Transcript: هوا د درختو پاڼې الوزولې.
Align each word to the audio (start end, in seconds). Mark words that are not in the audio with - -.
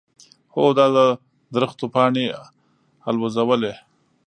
هوا 0.53 0.69
د 0.77 0.79
درختو 1.55 1.85
پاڼې 1.93 2.25
الوزولې. 3.09 3.73